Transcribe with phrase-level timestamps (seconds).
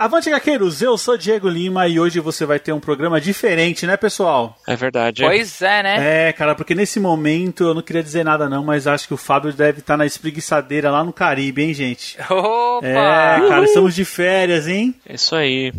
[0.00, 3.98] Avante Gaqueiros, eu sou Diego Lima e hoje você vai ter um programa diferente, né,
[3.98, 4.56] pessoal?
[4.66, 5.22] É verdade.
[5.22, 6.28] Pois é, né?
[6.28, 9.18] É, cara, porque nesse momento eu não queria dizer nada não, mas acho que o
[9.18, 12.16] Fábio deve estar na espreguiçadeira lá no Caribe, hein, gente?
[12.30, 12.86] Opa!
[12.86, 14.94] É, cara, estamos de férias, hein?
[15.06, 15.70] É isso aí.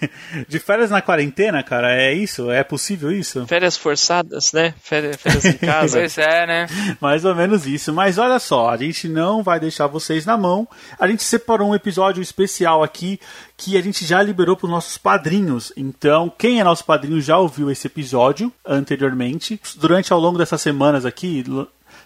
[0.48, 2.50] de férias na quarentena, cara, é isso?
[2.50, 3.46] É possível isso?
[3.46, 4.72] Férias forçadas, né?
[4.80, 5.98] Férias, férias em casa.
[5.98, 6.66] pois é, né?
[6.98, 7.92] Mais ou menos isso.
[7.92, 10.66] Mas olha só, a gente não vai deixar vocês na mão.
[10.98, 13.20] A gente separou um episódio especial aqui
[13.56, 15.72] que a gente já liberou para os nossos padrinhos.
[15.76, 19.60] Então, quem é nosso padrinho já ouviu esse episódio anteriormente.
[19.76, 21.42] Durante ao longo dessas semanas aqui,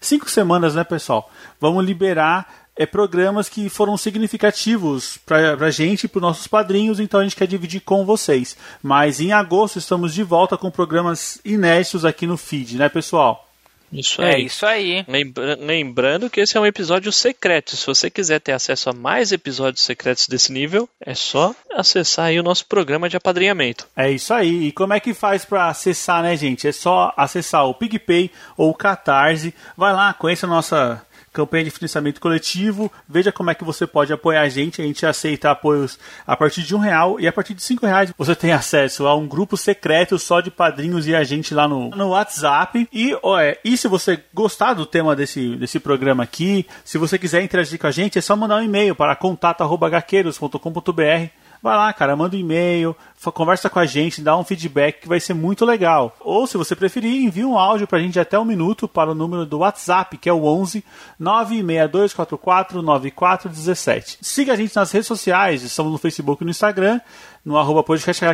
[0.00, 1.30] cinco semanas, né, pessoal?
[1.60, 7.00] Vamos liberar é, programas que foram significativos para a gente e para os nossos padrinhos,
[7.00, 8.56] então a gente quer dividir com vocês.
[8.82, 13.49] Mas em agosto estamos de volta com programas inéditos aqui no feed, né, pessoal?
[13.92, 14.44] Isso É aí.
[14.44, 15.04] isso aí.
[15.08, 17.76] Lembra- lembrando que esse é um episódio secreto.
[17.76, 22.38] Se você quiser ter acesso a mais episódios secretos desse nível, é só acessar aí
[22.38, 23.88] o nosso programa de apadrinhamento.
[23.96, 24.66] É isso aí.
[24.68, 26.68] E como é que faz para acessar, né, gente?
[26.68, 29.54] É só acessar o PicPay ou o Catarse.
[29.76, 32.92] Vai lá, conheça a nossa campanha de financiamento coletivo.
[33.08, 34.82] Veja como é que você pode apoiar a gente.
[34.82, 38.12] A gente aceita apoios a partir de um real e a partir de cinco reais
[38.16, 41.90] você tem acesso a um grupo secreto só de padrinhos e a gente lá no,
[41.90, 42.88] no WhatsApp.
[42.92, 47.18] E, ó, é, e se você gostar do tema desse, desse programa aqui, se você
[47.18, 52.16] quiser interagir com a gente, é só mandar um e-mail para contato.gaqueiros.com.br Vai lá, cara,
[52.16, 52.96] manda um e-mail,
[53.34, 56.16] conversa com a gente, dá um feedback que vai ser muito legal.
[56.20, 59.14] Ou, se você preferir, envia um áudio pra gente de até um minuto para o
[59.14, 60.82] número do WhatsApp, que é o 11
[61.18, 64.18] 96244 9417.
[64.22, 66.98] Siga a gente nas redes sociais, estamos no Facebook e no Instagram,
[67.44, 68.24] no arroba podcast.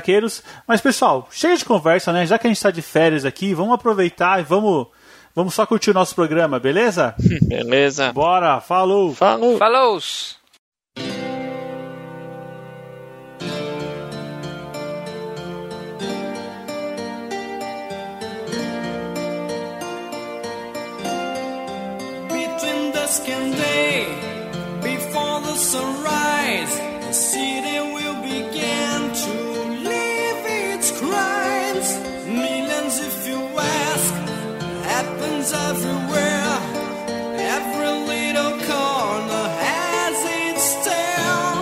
[0.67, 2.27] Mas, pessoal, chega de conversa, né?
[2.27, 4.87] Já que a gente tá de férias aqui, vamos aproveitar e vamos,
[5.35, 7.13] vamos só curtir o nosso programa, beleza?
[7.43, 8.13] Beleza?
[8.13, 9.13] Bora, falou!
[9.13, 9.59] Falou!
[9.59, 9.99] Falou!
[25.73, 26.75] Sunrise,
[27.07, 29.35] the city will begin to
[29.91, 31.89] live its crimes.
[32.25, 33.41] Millions, if you
[33.83, 34.15] ask,
[34.95, 36.55] happens everywhere.
[37.57, 40.17] Every little corner has
[40.47, 41.59] its tale.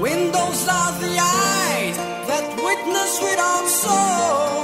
[0.00, 1.14] Windows are the
[1.52, 1.96] eyes
[2.30, 4.56] that witness without soul.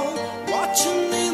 [0.55, 1.24] Watching in the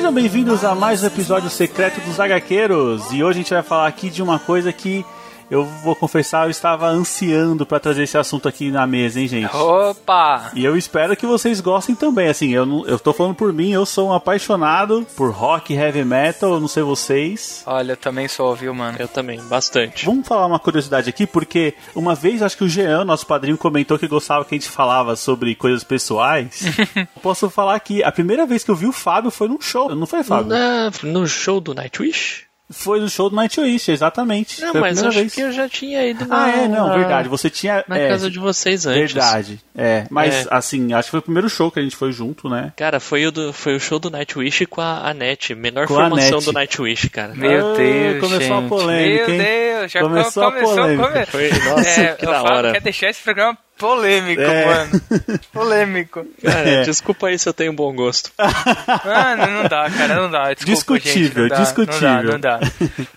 [0.00, 3.12] Sejam bem-vindos a mais um episódio secreto dos HQueiros.
[3.12, 5.04] E hoje a gente vai falar aqui de uma coisa que
[5.50, 9.54] eu vou confessar, eu estava ansiando para trazer esse assunto aqui na mesa, hein, gente?
[9.56, 10.50] Opa!
[10.54, 12.28] E eu espero que vocês gostem também.
[12.28, 16.04] Assim, eu, não, eu tô falando por mim, eu sou um apaixonado por rock, heavy
[16.04, 17.62] metal, eu não sei vocês.
[17.66, 18.96] Olha, eu também sou, viu, mano?
[19.00, 20.06] Eu também, bastante.
[20.06, 23.98] Vamos falar uma curiosidade aqui, porque uma vez acho que o Jean, nosso padrinho, comentou
[23.98, 26.62] que gostava que a gente falava sobre coisas pessoais.
[27.22, 30.06] Posso falar que a primeira vez que eu vi o Fábio foi num show, não
[30.06, 30.46] foi, Fábio?
[30.48, 32.44] Na- no show do Nightwish?
[32.72, 34.60] Foi no show do Nightwish, exatamente.
[34.60, 35.34] Não, foi a mas acho vez.
[35.34, 37.28] que eu já tinha ido na, Ah, é, não, na- verdade.
[37.28, 37.84] Você tinha.
[37.88, 39.12] Na é, casa de vocês antes.
[39.12, 39.58] Verdade.
[39.76, 40.48] É, mas É.
[40.50, 42.72] assim, acho que foi o primeiro show que a gente foi junto, né?
[42.76, 45.54] Cara, foi o, do, foi o show do Nightwish com a Anete.
[45.54, 46.44] Menor Com a formação Anete.
[46.44, 47.34] do Nightwish, cara.
[47.34, 48.68] Meu Ah, Deus, começou a gente.
[48.68, 49.42] polêmica, Meu hein?
[49.80, 51.08] Deus, já Começou co- a polêmica.
[51.08, 52.72] come- Foi, nossa, É, que eu da falo hora.
[52.72, 54.66] quer deixar esse programa polêmico, É.
[54.66, 55.00] mano.
[55.52, 56.24] Polêmico.
[56.42, 56.82] Cara, É.
[56.82, 58.30] desculpa aí se eu tenho bom gosto.
[58.38, 60.52] Mano, não dá, cara, não dá.
[60.54, 62.22] Desculpa, Discutível, gente, não dá, discutível.
[62.32, 62.70] Não dá, não dá.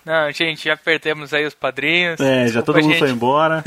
[0.25, 2.19] Não, gente, já perdemos aí os padrinhos.
[2.19, 2.99] É, já Desculpa, todo mundo gente.
[2.99, 3.63] foi embora.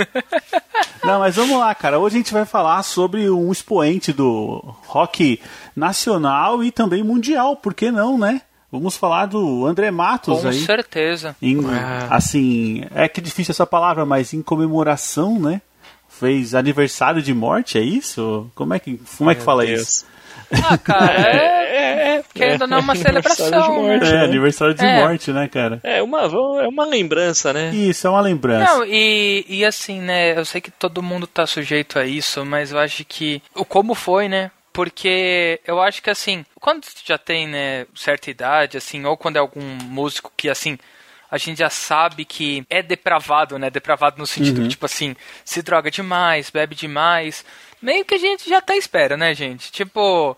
[1.05, 1.99] Não, mas vamos lá, cara.
[1.99, 5.41] Hoje a gente vai falar sobre um expoente do rock
[5.75, 8.41] nacional e também mundial, por que não, né?
[8.71, 10.61] Vamos falar do André Matos Com aí.
[10.61, 11.35] certeza.
[11.41, 12.09] Em, Ah.
[12.11, 15.61] Assim, é que é difícil essa palavra, mas em comemoração, né?
[16.19, 18.51] Fez aniversário de morte, é isso?
[18.55, 19.81] Como é que, como é que fala Deus.
[19.83, 20.07] isso?
[20.63, 24.25] Ah, cara, é, É, é, querendo ou não, uma aniversário celebração, de morte, É, né?
[24.25, 25.01] aniversário de É.
[25.01, 25.81] morte, né, cara?
[25.83, 27.71] É uma, é uma lembrança, né?
[27.75, 28.73] Isso, é uma lembrança.
[28.73, 32.73] Não, e, e assim, né, eu sei que todo mundo tá sujeito a isso, mas
[32.73, 34.51] eu acho que o como foi, né?
[34.73, 39.37] Porque eu acho que assim, quando tu já tem, né, certa idade, assim, ou quando
[39.37, 40.79] é algum músico que assim,
[41.31, 43.71] a gente já sabe que é depravado, né?
[43.71, 47.45] Depravado no sentido que, tipo assim, se droga demais, bebe demais.
[47.83, 49.71] Meio que a gente já tá espera, né, gente?
[49.73, 50.37] Tipo,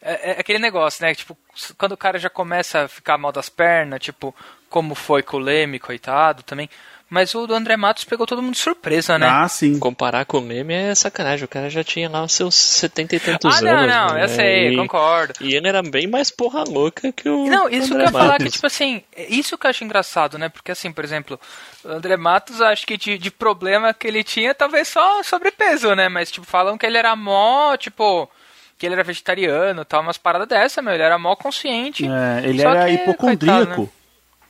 [0.00, 1.14] é, é aquele negócio, né?
[1.14, 1.36] Tipo,
[1.76, 4.34] quando o cara já começa a ficar mal das pernas, tipo,
[4.68, 6.68] como foi com o Leme, coitado, também.
[7.10, 9.26] Mas o do André Matos pegou todo mundo de surpresa, né?
[9.26, 9.78] Ah, sim.
[9.78, 11.46] Comparar com o meme é sacanagem.
[11.46, 13.94] O cara já tinha lá os seus setenta e tantos ah, não, anos.
[13.94, 14.24] não, né?
[14.24, 15.34] eu sei, e, concordo.
[15.40, 17.46] E ele era bem mais porra louca que o.
[17.46, 18.44] Não, isso André que eu ia falar Matos.
[18.44, 20.50] que, tipo assim, isso que eu acho engraçado, né?
[20.50, 21.40] Porque, assim, por exemplo,
[21.82, 26.10] o André Matos, acho que de, de problema que ele tinha, talvez só sobrepeso, né?
[26.10, 28.28] Mas, tipo, falam que ele era mó, tipo,
[28.76, 30.92] que ele era vegetariano tal, umas paradas dessa, meu.
[30.92, 32.04] Ele era mó consciente.
[32.06, 33.64] É, ele era que, hipocondríaco.
[33.64, 33.88] coitado, né?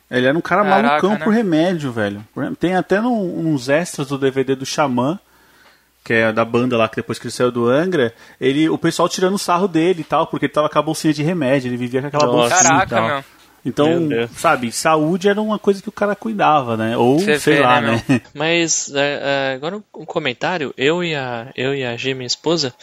[0.09, 1.17] Ele era um cara Caraca, malucão né?
[1.23, 2.23] por remédio, velho.
[2.59, 5.19] Tem até num- uns extras do DVD do Xamã,
[6.03, 9.07] que é da banda lá que depois que ele saiu do Angra, ele, o pessoal
[9.07, 12.01] tirando sarro dele e tal, porque ele tava com a bolsinha de remédio, ele vivia
[12.01, 12.37] com aquela Nossa.
[12.55, 13.07] bolsinha e Caraca, tal.
[13.07, 13.23] meu.
[13.65, 16.95] Então, sabe, saúde era uma coisa que o cara cuidava, né?
[16.97, 18.21] Ou, Você sei vê, lá, né, né?
[18.33, 22.25] Mas é, é, agora um, um comentário, eu e a eu e a G, minha
[22.27, 22.73] esposa,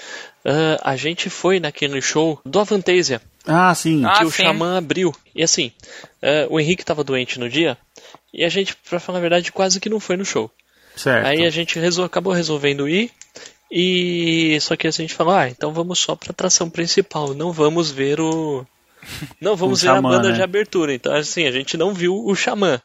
[0.44, 4.05] ah, a gente foi naquele show do Avantasia Ah, sim.
[4.05, 4.43] Ah, que o sim.
[4.43, 5.14] Xamã abriu.
[5.34, 5.73] E assim,
[6.23, 7.76] ah, o Henrique tava doente no dia
[8.34, 10.50] e a gente, pra falar a verdade, quase que não foi no show.
[10.94, 11.26] certo.
[11.26, 13.11] Aí a gente resol- acabou resolvendo ir
[13.70, 17.90] e só que a gente falou, ah, então vamos só pra atração principal, não vamos
[17.90, 18.64] ver o
[19.41, 20.35] não vamos O ver Xamã, a banda né?
[20.35, 20.93] de abertura.
[20.94, 22.81] Então assim, a gente não viu o Xamã.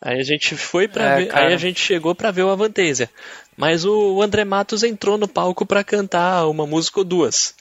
[0.00, 1.46] Aí a gente foi pra É, ver, cara.
[1.48, 3.10] aí a gente chegou pra ver o Avantasia.
[3.56, 7.54] Mas o André Matos entrou no palco pra cantar uma música ou duas.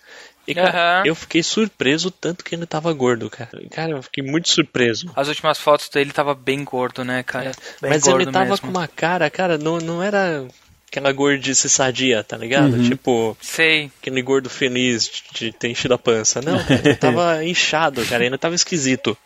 [0.48, 0.70] E cara,
[1.00, 1.04] Aham.
[1.08, 3.50] eu fiquei surpreso tanto que ele tava gordo, cara.
[3.72, 5.12] Cara, eu fiquei muito surpreso.
[5.16, 7.52] As últimas fotos dele tava bem gordo, né, cara?
[7.82, 8.62] Bem Mas gordo ele tava mesmo.
[8.62, 10.48] com uma cara, cara, não, não era
[10.90, 12.74] aquela gordice sadia, tá ligado?
[12.74, 12.84] Uhum.
[12.90, 13.92] Tipo, Sei.
[14.02, 16.42] aquele gordo feliz de ter enchido a pança.
[16.42, 19.18] Não, cara, ele tava inchado, cara, ele tava esquisito.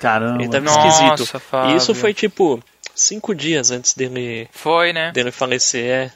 [0.00, 0.42] Caramba.
[0.42, 1.40] Ele tava Nossa, esquisito.
[1.40, 1.74] Fábio.
[1.74, 2.62] E isso foi tipo
[2.94, 5.10] cinco dias antes dele, Foi, né?
[5.12, 5.84] dele falecer.
[5.84, 6.10] É.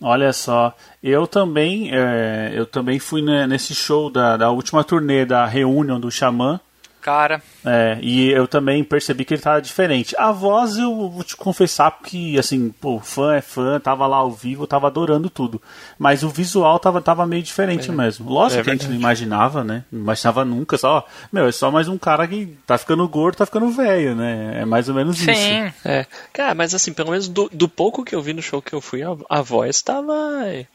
[0.00, 5.24] Olha só, eu também, é, eu também fui ne- nesse show da, da última turnê
[5.24, 6.60] da Reunion do Xamã.
[7.06, 10.12] Cara, É, e eu também percebi que ele tava diferente.
[10.18, 14.32] A voz, eu vou te confessar que, assim, pô, fã é fã, tava lá ao
[14.32, 15.62] vivo, tava adorando tudo.
[15.96, 18.28] Mas o visual tava, tava meio diferente mesmo.
[18.28, 19.84] Lógico É que a gente não imaginava, né?
[19.92, 23.46] Não imaginava nunca, só, meu, é só mais um cara que tá ficando gordo, tá
[23.46, 24.62] ficando velho, né?
[24.62, 25.32] É mais ou menos isso.
[25.32, 25.72] sim.
[25.84, 26.06] É.
[26.32, 28.80] Cara, mas assim, pelo menos do, do pouco que eu vi no show que eu
[28.80, 30.12] fui, a, a voz tava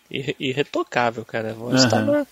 [0.09, 1.51] irre- irretocável, cara.
[1.51, 1.89] A voz Aham.
[1.89, 2.27] tava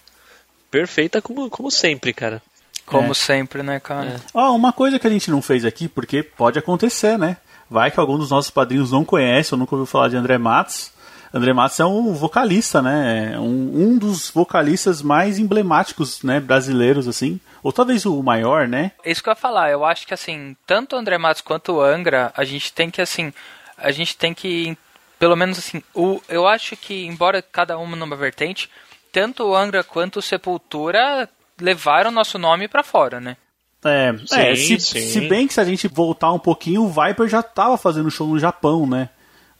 [0.71, 2.41] perfeita como, como sempre, cara.
[2.89, 3.15] Como É.
[3.15, 4.19] sempre, né, cara?
[4.33, 7.37] Ó, uma coisa que a gente não fez aqui, porque pode acontecer, né?
[7.69, 10.91] Vai que algum dos nossos padrinhos não conhece ou nunca ouviu falar de André Matos.
[11.31, 13.33] André Matos é um vocalista, né?
[13.35, 17.39] É Um, um dos vocalistas mais emblemáticos, né, brasileiros, assim.
[17.61, 18.91] Ou talvez o maior, né?
[19.05, 19.69] É isso que eu ia falar.
[19.69, 23.01] Eu acho que, assim, tanto o André Matos quanto o Angra, a gente tem que,
[23.01, 23.31] assim,
[23.77, 24.75] a gente tem que,
[25.19, 28.67] pelo menos, assim, o, eu acho que, embora cada uma numa vertente,
[29.11, 33.37] tanto o Angra quanto o Sepultura levaram nosso nome pra fora, né?
[33.85, 35.07] É, é, se, Sim, sim.
[35.09, 38.27] se bem que se a gente voltar um pouquinho, o Viper já tava fazendo show
[38.27, 39.09] no Japão, né?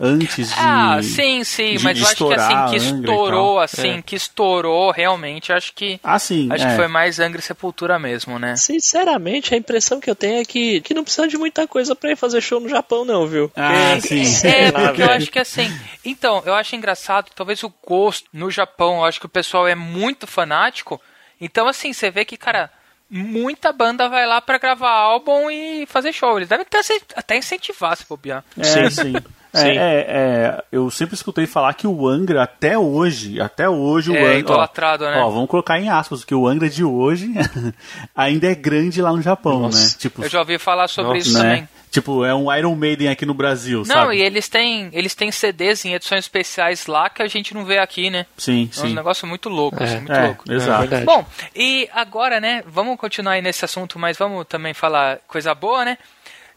[0.02, 0.56] Antes de.
[0.58, 4.02] Ah, sim, sim, de- mas de eu acho que, assim, que estourou, assim, É.
[4.02, 6.48] que estourou, realmente, acho que, Ah, sim.
[6.52, 6.70] acho é.
[6.70, 8.56] que foi mais Angra e Sepultura mesmo, né?
[8.56, 12.12] Sinceramente, a impressão que eu tenho é que, que não precisa de muita coisa pra
[12.12, 13.52] ir fazer show no Japão, não, viu?
[13.58, 14.24] Ah, Porque- sim.
[14.26, 15.70] sei É, porque eu acho que assim.
[16.06, 19.76] Então, eu acho engraçado, talvez o gosto no Japão, eu acho que o pessoal é
[19.76, 21.00] muito fanático.
[21.40, 22.72] Então, assim, você vê que, cara,
[23.10, 26.38] muita banda vai lá pra gravar álbum e fazer show.
[26.38, 26.80] Eles devem até,
[27.16, 28.44] até incentivar se bobear.
[28.58, 29.04] É, sim.
[29.04, 29.14] Sim.
[29.54, 34.20] é, é, eu sempre escutei falar que o Angra, até hoje, até hoje o É,
[34.24, 34.40] Angra.
[34.40, 35.18] idolatrado, ó, né?
[35.18, 37.32] Ó, vamos colocar em aspas, que o Angra de hoje
[38.16, 39.80] ainda é grande lá no Japão, Nossa.
[39.80, 39.96] né?
[39.98, 41.44] Tipo, Eu já ouvi falar sobre Nossa, isso né?
[41.44, 41.70] também.
[41.92, 44.18] Tipo, é um Iron Maiden aqui no Brasil, Não, sabe?
[44.18, 47.80] e eles têm, eles têm CDs em edições especiais lá que a gente não vê
[47.80, 48.28] aqui, né?
[48.38, 48.94] Sim, É um sim.
[48.94, 50.52] negócio muito louco, É, assim, muito É, louco.
[50.54, 50.82] exato.
[50.82, 51.06] verdade.
[51.06, 51.26] Bom,
[51.56, 55.98] e agora, né, vamos continuar aí nesse assunto, mas vamos também falar coisa boa, né?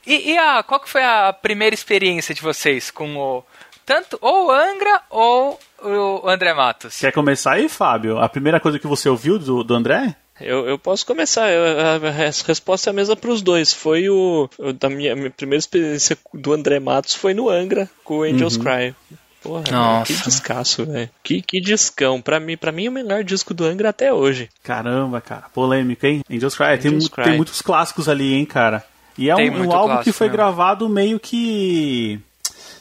[0.07, 3.45] E, e a, qual que foi a primeira experiência de vocês com o...
[3.85, 6.99] Tanto ou o Angra ou o André Matos?
[7.01, 8.19] Quer começar aí, Fábio?
[8.19, 10.15] A primeira coisa que você ouviu do, do André?
[10.41, 11.51] Eu, eu posso começar.
[11.51, 12.11] Eu- a, a
[12.47, 13.73] resposta é a mesma para os dois.
[13.73, 14.49] Foi o.
[14.59, 18.57] o- Da minha, minha primeira experiência do André Matos foi no Angra, com o Angels
[18.57, 18.95] Cry.
[19.43, 20.13] Porra, Nossa.
[20.13, 21.11] que descasso, velho.
[21.23, 22.23] Que, que discão.
[22.23, 24.49] Pra mim, pra mim, é o melhor disco do Angra até hoje.
[24.63, 25.47] Caramba, cara.
[25.53, 26.23] Polêmica, hein?
[26.31, 26.79] Angels Cry.
[26.79, 27.25] tem, Angels mu- Cry.
[27.25, 28.85] tem muitos clássicos ali, hein, cara?
[29.19, 30.37] E é Tem um, um álbum que foi mesmo.
[30.37, 32.19] gravado meio que.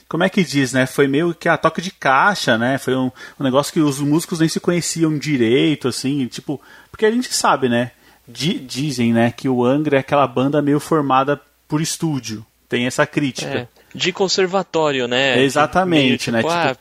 [0.07, 0.85] Como é que diz, né?
[0.85, 2.77] Foi meio que a toque de caixa, né?
[2.77, 3.09] Foi um,
[3.39, 6.61] um negócio que os músicos nem se conheciam direito, assim, tipo.
[6.89, 7.91] Porque a gente sabe, né?
[8.27, 12.45] Di- dizem, né, que o Angra é aquela banda meio formada por estúdio.
[12.69, 13.51] Tem essa crítica.
[13.51, 15.41] É, de conservatório, né?
[15.43, 16.75] Exatamente, Meio, né, ah,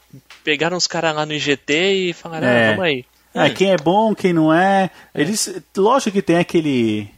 [0.45, 2.67] pegaram os caras lá no IGT e falaram, É.
[2.67, 3.05] ah, vamos aí.
[3.35, 4.91] É, quem é bom, quem não é.
[5.15, 7.09] Eles, lógico que tem aquele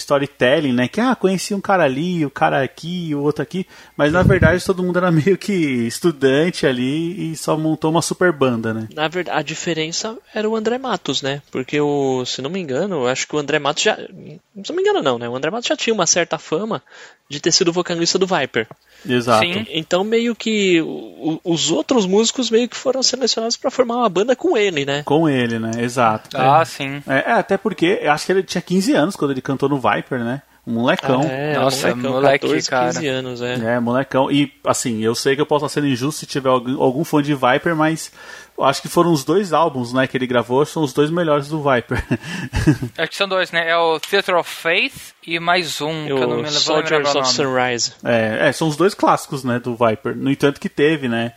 [0.00, 0.88] storytelling, né?
[0.88, 3.66] Que, ah, conheci um cara ali, o cara aqui, o outro aqui.
[3.96, 5.52] Mas na verdade todo mundo era meio que
[5.86, 8.88] estudante ali e só montou uma super banda, né?
[8.94, 11.42] Na verdade, a diferença era o André Matos, né?
[11.50, 14.76] Porque o, se não me engano, eu acho que o André Matos já, se não
[14.76, 15.28] me engano não, né?
[15.28, 16.82] O André Matos já tinha uma certa fama
[17.28, 18.66] de ter sido vocalista do Viper.
[19.08, 19.44] Exato.
[19.46, 19.64] Sim.
[19.70, 24.34] Então meio que o- os outros músicos meio que foram selecionados pra formar uma banda
[24.34, 25.02] com ele, né?
[25.04, 25.70] Com ele, né?
[25.78, 26.36] Exato.
[26.36, 27.00] Ah, sim.
[27.06, 29.76] É, é, até porque eu acho que ele tinha 15 anos quando ele cantou no
[29.76, 30.42] Viper, né?
[30.66, 31.22] Um molecão.
[31.22, 32.92] É, Nossa, molecão, moleque, 14, cara.
[32.92, 33.54] 15 anos, é.
[33.54, 34.30] É, molecão.
[34.30, 37.22] E, assim, eu sei que eu posso estar sendo injusto se tiver algum, algum fã
[37.22, 38.12] de Viper, mas
[38.56, 41.48] eu acho que foram os dois álbuns, né, que ele gravou, são os dois melhores
[41.48, 42.04] do Viper.
[42.98, 43.70] Acho que são dois, né?
[43.70, 47.14] É o Theater of Faith e mais um, que eu não me o lembro Soldiers
[47.14, 47.28] of.
[47.28, 47.92] Sunrise.
[48.04, 50.14] é, é, são os dois clássicos, né, do Viper.
[50.14, 51.32] No entanto que teve, né,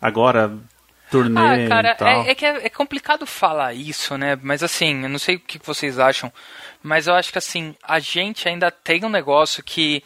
[0.00, 0.52] agora,
[1.10, 2.08] turnê Ah, cara, e tal.
[2.08, 4.38] é, é que é, é complicado falar isso, né?
[4.42, 6.32] Mas assim, eu não sei o que vocês acham,
[6.82, 10.02] mas eu acho que assim, a gente ainda tem um negócio que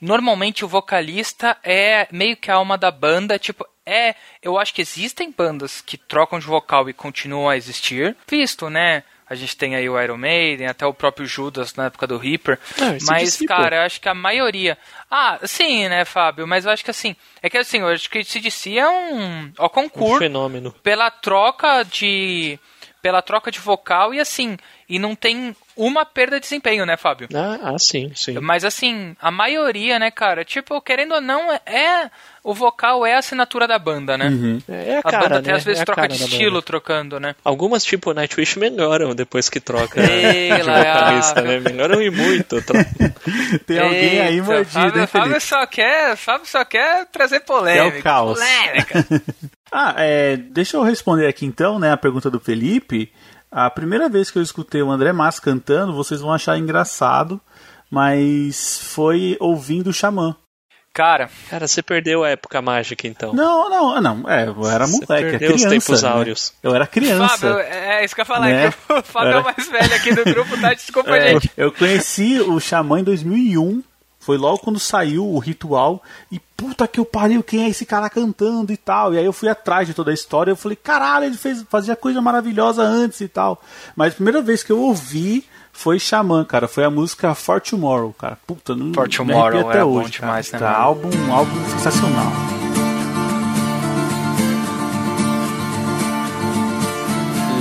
[0.00, 4.80] normalmente o vocalista é meio que a alma da banda, tipo, é, eu acho que
[4.82, 9.02] existem bandas que trocam de vocal e continuam a existir, visto, né?
[9.30, 12.58] A gente tem aí o Iron Maiden, até o próprio Judas na época do Reaper.
[12.80, 13.46] Ah, mas, pô.
[13.46, 14.76] cara, eu acho que a maioria.
[15.08, 16.48] Ah, sim, né, Fábio?
[16.48, 17.14] Mas eu acho que assim.
[17.40, 19.52] É que assim, eu acho que esse CDC é um.
[19.56, 20.72] Ó, Um concurso fenômeno.
[20.82, 22.58] pela troca de
[23.02, 24.56] pela troca de vocal e assim
[24.88, 28.38] e não tem uma perda de desempenho né Fábio Ah, ah, sim, sim.
[28.40, 32.10] mas assim a maioria né cara tipo querendo ou não é
[32.42, 34.30] o vocal é a assinatura da banda né
[34.68, 35.40] É a a cara, banda né?
[35.40, 36.62] até às vezes é a troca de estilo banda.
[36.66, 41.60] trocando né Algumas, tipo Nightwish, melhoram depois que troca Ei, de vocalista, lá, né?
[41.60, 42.60] Melhoram e muito.
[42.62, 42.76] Tro-
[43.66, 47.96] Tem alguém aí Eita, mordido, Fábio, hein, Fábio só quer Fábio só quer trazer polêmica
[47.96, 48.38] É o caos.
[48.38, 49.06] polêmica.
[49.72, 53.12] Ah, é, deixa eu responder aqui então, né, a pergunta do Felipe.
[53.52, 57.40] A primeira vez que eu escutei o André Mas cantando, vocês vão achar engraçado,
[57.90, 60.36] mas foi ouvindo o Xamã.
[60.94, 63.32] cara Cara, você perdeu a época mágica, então.
[63.32, 65.68] Não, não, não, é, eu era Você moleque, é perdeu os criança.
[65.86, 66.08] tempos né?
[66.08, 66.52] áureos.
[66.62, 67.28] Eu era criança.
[67.38, 68.70] Fábio é isso que eu ia falar Né?
[68.70, 71.50] que o Fábio é Era- o mais velho aqui do grupo tá desculpa É, gente
[71.56, 73.82] eu conheci o Xamã em 2001.
[74.20, 76.02] Foi logo quando saiu o ritual.
[76.30, 79.14] E puta que eu pariu, quem é esse cara cantando e tal.
[79.14, 80.50] E aí eu fui atrás de toda a história.
[80.50, 83.62] Eu falei, caralho, ele fez, fazia coisa maravilhosa antes e tal.
[83.96, 86.68] Mas a primeira vez que eu ouvi foi Xamã, cara.
[86.68, 88.38] Foi a música For Tomorrow, cara.
[88.46, 90.66] Puta, não For Tomorrow até bom hoje, demais, cara.
[90.66, 92.30] né, Tá, álbum, álbum sensacional.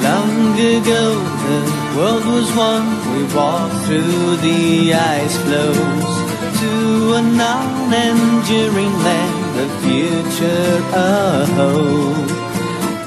[0.04, 1.04] Long ago,
[1.46, 2.88] the world was one.
[3.14, 12.30] We walked through the ice floes to a non-enduring land, the future a hope.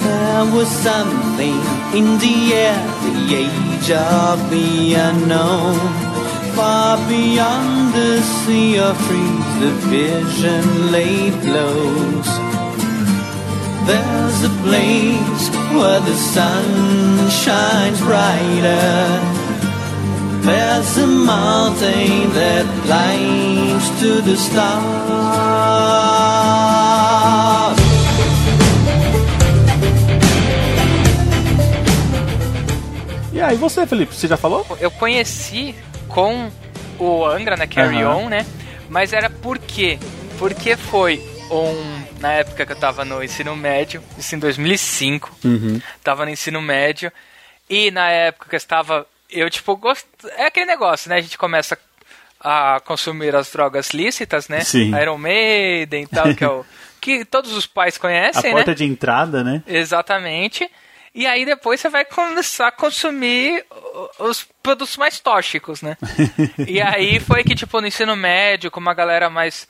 [0.00, 1.60] There was something
[1.98, 5.78] in the air, the age of the unknown.
[6.56, 12.32] Far beyond the sea of trees, the vision lay close.
[13.88, 15.44] There's a place
[15.76, 19.41] where the sun shines brighter.
[20.42, 24.72] There's a mountain that climbs to the stars.
[33.32, 34.66] E aí, você, Felipe, você já falou?
[34.80, 35.76] eu conheci
[36.08, 36.50] com
[36.98, 38.16] o Angra, né, Carry Aham.
[38.16, 38.44] On, né?
[38.90, 39.96] Mas era por quê?
[40.40, 41.22] Porque foi
[41.52, 45.36] um na época que eu tava no ensino médio, isso em 2005.
[45.44, 45.80] Uhum.
[46.02, 47.12] Tava no ensino médio
[47.70, 50.06] e na época que eu estava eu tipo gost...
[50.36, 51.16] é aquele negócio, né?
[51.16, 51.78] A gente começa
[52.40, 54.60] a consumir as drogas lícitas, né?
[54.60, 54.96] Sim.
[55.00, 56.64] Iron Maiden e tal, que é o
[57.02, 58.74] que todos os pais A conhecem, porta né?
[58.76, 59.62] de entrada, né?
[59.66, 60.70] Exatamente.
[61.14, 63.64] E aí depois você vai começar a consumir
[64.18, 65.96] os produtos mais tóxicos, né?
[66.66, 69.68] e aí foi que, tipo, no ensino médio, com uma galera mais,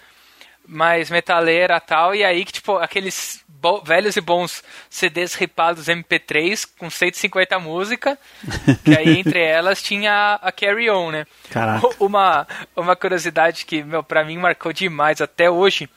[0.66, 3.44] mais metaleira e tal, e aí que, tipo, aqueles
[3.84, 8.18] velhos e bons CDs ripados MP3 com 150 músicas,
[8.84, 11.26] que aí entre elas tinha a Carry On, né?
[11.50, 11.86] Caraca.
[12.00, 15.88] Uma, uma curiosidade que, meu, pra mim marcou demais até hoje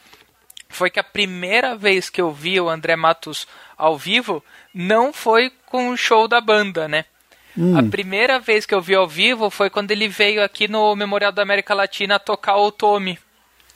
[0.69, 4.43] foi que a primeira vez que eu vi o André Matos ao vivo
[4.73, 7.05] não foi com o show da banda, né?
[7.77, 11.31] A primeira vez que eu vi ao vivo foi quando ele veio aqui no Memorial
[11.31, 13.17] da América Latina tocar o Tommy.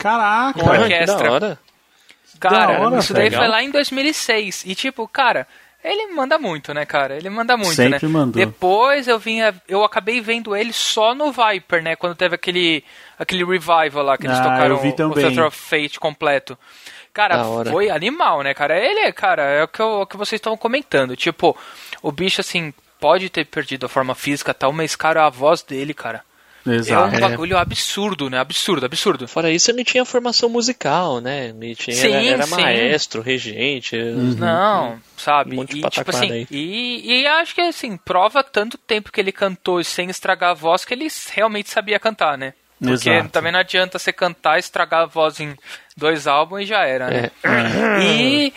[0.00, 0.58] Caraca!
[0.58, 1.16] Com que orquestra.
[1.24, 1.58] da hora.
[2.40, 3.40] Cara, Da hora, isso daí velho.
[3.40, 4.64] foi lá em 2006.
[4.66, 5.46] E tipo, cara,
[5.84, 7.16] ele manda muito, né, cara?
[7.16, 8.12] Ele manda muito, Sempre né?
[8.12, 8.42] mandou.
[8.44, 11.96] Depois eu vinha, eu acabei vendo ele só no Viper, né?
[11.96, 12.82] Quando teve aquele
[13.18, 15.12] aquele revival lá que eles Ah, tocaram eu vi o.
[15.14, 16.58] Theater of Fate completo.
[17.12, 18.78] Cara, foi animal, né, cara?
[18.78, 21.16] Ele, é, cara, é o que, eu- o que vocês estão comentando.
[21.16, 21.56] Tipo,
[22.02, 25.60] o bicho, assim, pode ter perdido a forma física e tal, mas, cara, a voz
[25.62, 26.22] dele, cara,
[26.66, 27.14] Exato.
[27.14, 28.38] É um bagulho absurdo, né?
[28.38, 29.26] Absurdo, absurdo.
[29.26, 31.48] Fora isso, ele tinha formação musical, né?
[31.48, 32.50] Ele tinha, Sim, era, era sim.
[32.50, 33.96] maestro, regente.
[33.96, 35.52] Não, sabe?
[35.52, 36.46] Um monte de e, tipo assim, aí.
[36.50, 40.84] e, e acho que assim, prova tanto tempo que ele cantou sem estragar a voz
[40.84, 42.54] que ele realmente sabia cantar, né?
[42.82, 43.28] Porque Exato.
[43.28, 45.54] também não adianta você cantar, estragar a voz em
[45.96, 47.30] dois álbuns e já era, né?
[47.44, 48.02] É.
[48.02, 48.52] E, e-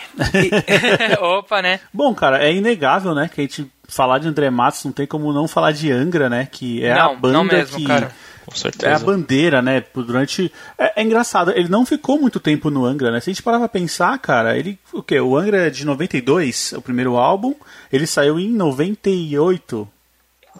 [1.19, 1.79] Opa, né?
[1.93, 5.33] Bom, cara, é inegável, né, que a gente falar de André Matos não tem como
[5.33, 8.11] não falar de Angra, né, que é a Não, banda não mesmo, que cara.
[8.45, 9.05] Com é a certeza.
[9.05, 13.19] bandeira, né, durante é, é engraçado, ele não ficou muito tempo no Angra, né?
[13.21, 15.19] Se a gente parar pra pensar, cara, ele o quê?
[15.19, 17.53] O Angra é de 92, o primeiro álbum,
[17.91, 19.87] ele saiu em 98.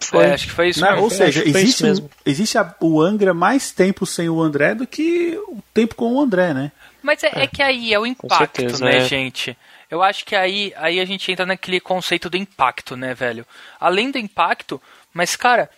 [0.02, 0.26] Foi.
[0.26, 0.90] É, acho que foi isso né?
[0.92, 1.04] mesmo.
[1.04, 2.06] Ou seja, existe, isso mesmo.
[2.06, 6.14] um- existe a- o Angra mais tempo sem o André do que o tempo com
[6.14, 6.72] o André, né?
[7.02, 9.06] Mas é, é que aí é o impacto, certeza, né, é.
[9.06, 9.58] gente?
[9.92, 13.46] Eu acho que aí, aí a gente entra naquele conceito do impacto, né, velho?
[13.80, 14.82] Além do impacto,
[15.14, 15.70] mas, cara,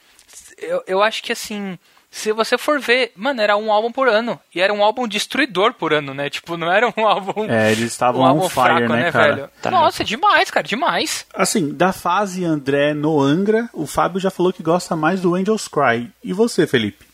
[0.58, 1.78] eu, eu acho que assim,
[2.16, 4.40] se você for ver, mano, era um álbum por ano.
[4.54, 6.30] E era um álbum destruidor por ano, né?
[6.30, 7.44] Tipo, não era um álbum.
[7.50, 9.36] É, eles estavam um álbum fire, fraco, né, cara?
[9.36, 9.50] velho?
[9.62, 9.70] Tá.
[9.70, 11.26] Nossa, demais, cara, demais.
[11.34, 15.68] Assim, da fase André no Angra, o Fábio já falou que gosta mais do Angels
[15.68, 16.10] Cry.
[16.24, 17.06] E você, Felipe?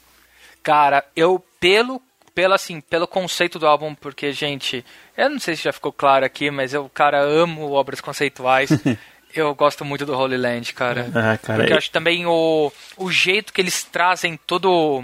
[0.62, 2.00] Cara, eu pelo
[2.36, 4.86] pelo assim, pelo conceito do álbum, porque gente,
[5.18, 8.70] eu não sei se já ficou claro aqui, mas eu, cara, amo obras conceituais.
[9.34, 11.10] eu gosto muito do Holy Land, cara.
[11.14, 15.04] Ah, cara, porque é- eu acho também o o jeito que eles trazem todo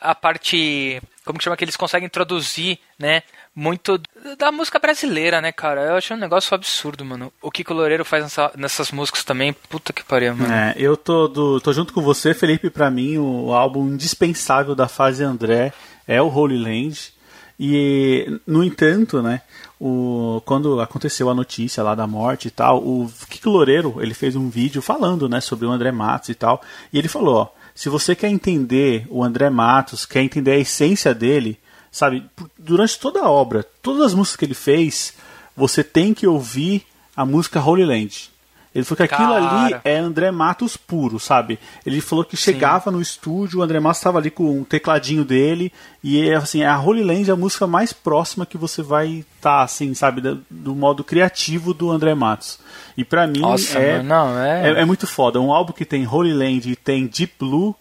[0.00, 3.22] a parte, como que chama que eles conseguem introduzir, né?
[3.54, 4.00] Muito
[4.38, 5.80] da música brasileira, né, cara?
[5.82, 7.32] Eu acho um negócio absurdo, mano.
[7.42, 10.52] O que o Loureiro faz nessa- nessas músicas também, puta que pariu, mano.
[10.52, 12.70] É, eu tô, do- tô junto com você, Felipe.
[12.70, 15.72] Pra mim, o álbum indispensável da fase André
[16.06, 17.12] é o Holy Land.
[17.58, 19.42] E, no entanto, né,
[19.80, 24.36] o, quando aconteceu a notícia lá da morte e tal, o Kiko Loureiro, ele fez
[24.36, 26.60] um vídeo falando, né, sobre o André Matos e tal.
[26.92, 31.14] E ele falou, ó, se você quer entender o André Matos, quer entender a essência
[31.14, 31.58] dele,
[31.90, 32.22] sabe,
[32.58, 35.14] durante toda a obra, todas as músicas que ele fez,
[35.56, 36.84] você tem que ouvir
[37.16, 38.29] a música Holy Land.
[38.74, 39.80] Ele falou que aquilo ali Cara.
[39.84, 41.58] é André Matos puro, sabe?
[41.84, 45.72] Ele falou que chegava no estúdio, o André Matos estava ali com um tecladinho dele,
[46.04, 49.62] e é assim, a Holy Land é a música mais próxima que você vai estar,
[49.62, 52.60] assim, sabe, da- do modo criativo do André Matos.
[52.96, 55.40] E pra mim Nossa, é, não, é- é, é muito foda.
[55.40, 57.74] Um álbum que tem Holy Land e tem Deep Blue,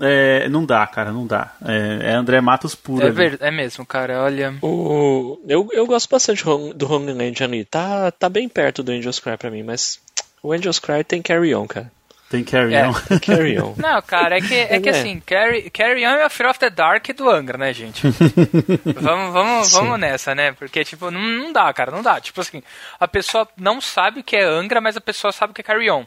[0.00, 1.54] é, não dá, cara, não dá.
[1.64, 3.14] É, é André Matos puro É, ali.
[3.14, 4.22] ver, é mesmo, cara.
[4.22, 4.54] Olha.
[4.62, 7.64] O, eu, eu gosto bastante do Home- do Homeland ali.
[7.64, 9.98] Tá, tá bem perto do Angels Cry pra mim, mas
[10.46, 11.90] o Angels Cry tem Carry On, cara.
[12.28, 12.88] Tem Carry É.
[12.88, 12.92] On.
[13.08, 13.74] Tem Carry On.
[13.78, 14.92] Não, cara, é que, é que É.
[14.92, 18.02] assim, Carry, Carry On é a Fear of the Dark do Angra, né, gente?
[19.00, 20.50] vamos vamos, vamos nessa, né?
[20.52, 22.20] Porque, tipo, não, não dá, cara, não dá.
[22.20, 22.62] Tipo assim,
[22.98, 25.64] a pessoa não sabe o que é Angra, mas a pessoa sabe o que é
[25.64, 26.04] Carry On.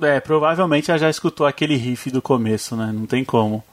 [0.00, 2.90] É, provavelmente ela já escutou aquele riff do começo, né?
[2.94, 3.64] Não tem como.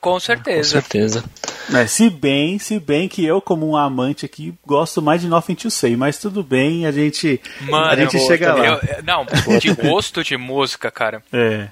[0.00, 1.22] Com Com certeza.
[1.74, 5.54] É, se bem, se bem que eu, como um amante aqui, gosto mais de Nothing
[5.54, 7.40] to Say, mas tudo bem, a gente,
[7.72, 8.66] a gente eu- chega lá.
[8.66, 9.24] eu- não,
[9.58, 11.68] de gosto de música, cara, É.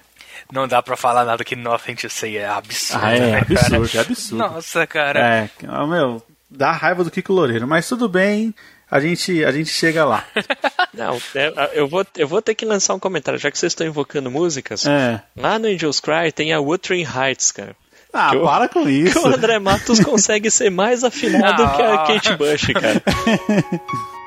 [0.53, 3.77] não dá pra falar nada que Nothing to Say é absurdo, Ah, é né, cara?
[3.77, 4.37] absurdo, é absurdo.
[4.39, 5.21] Nossa, cara.
[5.21, 5.51] É,
[5.87, 8.55] meu, dá raiva do Kiko Loureiro, mas tudo bem,
[8.91, 10.25] a gente, a gente chega lá.
[10.93, 13.87] Não, é, eu, vou, eu vou ter que lançar um comentário, já que vocês estão
[13.87, 14.85] invocando músicas.
[14.87, 15.23] É.
[15.37, 17.77] Lá no Angels Cry tem a Wuthering Heights, cara.
[18.13, 19.21] Ah, Que o- para com Que isso.
[19.21, 21.77] o André Matos consegue ser mais afinado Não.
[21.77, 23.03] que a Kate Bush, cara.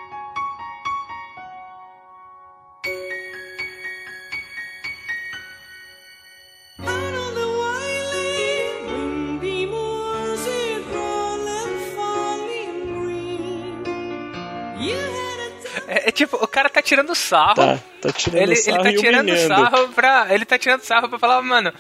[16.84, 17.56] tirando sarro.
[17.56, 19.48] Tá, tá tirando ele, sarro ele tá tirando humilhando.
[19.56, 20.28] sarro pra.
[20.34, 21.74] Ele tá tirando sarro pra falar, mano,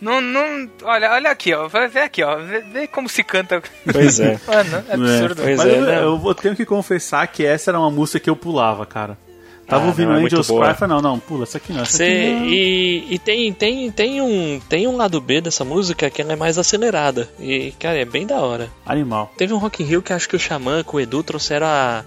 [0.00, 0.20] não.
[0.20, 1.66] não olha, olha aqui, ó.
[1.68, 2.36] vai- Vê aqui, ó.
[2.36, 3.62] Vê, vê como se canta.
[3.90, 4.38] Pois é.
[4.46, 5.42] Mano, é absurdo.
[5.42, 6.02] Pois Mas é, eu, né?
[6.04, 9.16] eu tenho que confessar que essa era uma música que eu pulava, cara.
[9.66, 10.66] Tava Ah, ouvindo não, é muito Angels boa.
[10.66, 12.44] Cry, falei, não, não, pula, essa aqui não, essa Cê- aqui não.
[12.46, 16.36] e e tem, tem, tem, um, tem um lado B dessa música que ela é
[16.36, 17.28] mais acelerada.
[17.38, 18.68] E, cara, é bem da hora.
[18.84, 19.32] Animal.
[19.38, 22.04] Teve um Rock in Rio que acho que o Xamã com o Edu trouxeram a.